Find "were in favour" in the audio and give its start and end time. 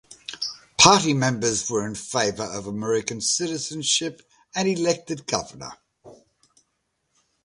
1.69-2.45